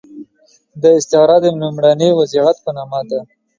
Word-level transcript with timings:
دا 0.81 0.89
استعاره 0.99 1.37
د 1.41 1.45
لومړني 1.61 2.09
وضعیت 2.19 2.57
په 2.63 2.71
نامه 2.77 3.01
ده. 3.09 3.19